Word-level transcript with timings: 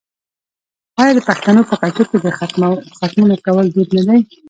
آیا 1.01 1.11
د 1.15 1.19
پښتنو 1.29 1.61
په 1.69 1.75
کلتور 1.81 2.05
کې 2.11 2.17
د 2.21 2.27
ختمونو 3.01 3.35
کول 3.45 3.65
دود 3.73 3.89
نه 3.97 4.03
دی؟ 4.09 4.19